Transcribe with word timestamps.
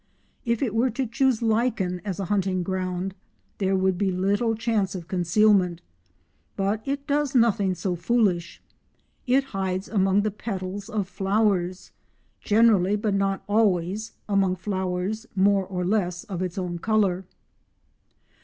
If 0.45 0.63
it 0.63 0.73
were 0.73 0.89
to 0.89 1.05
choose 1.05 1.43
lichen 1.43 2.01
as 2.03 2.19
a 2.19 2.25
hunting 2.25 2.63
ground 2.63 3.13
there 3.59 3.75
would 3.75 3.99
be 3.99 4.11
little 4.11 4.55
chance 4.55 4.95
of 4.95 5.07
concealment, 5.07 5.79
but 6.57 6.81
it 6.85 7.05
does 7.05 7.35
nothing 7.35 7.75
so 7.75 7.95
foolish:—it 7.95 9.43
hides 9.43 9.87
among 9.87 10.23
the 10.23 10.31
petals 10.31 10.89
of 10.89 11.07
flowers, 11.07 11.91
generally, 12.39 12.95
but 12.95 13.13
not 13.13 13.43
always, 13.47 14.13
among 14.27 14.55
flowers 14.55 15.27
more 15.35 15.67
or 15.67 15.85
less 15.85 16.23
of 16.23 16.41
its 16.41 16.57
own 16.57 16.79
colour. 16.79 17.25